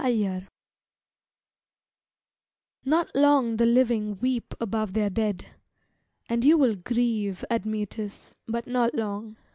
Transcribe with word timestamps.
Alcestis 0.03 0.47
Not 2.83 3.11
long 3.15 3.57
the 3.57 3.67
living 3.67 4.17
weep 4.19 4.55
above 4.59 4.93
their 4.93 5.11
dead, 5.11 5.45
And 6.27 6.43
you 6.43 6.57
will 6.57 6.73
grieve, 6.73 7.45
Admetus, 7.51 8.35
but 8.47 8.65
not 8.65 8.95
long. 8.95 9.37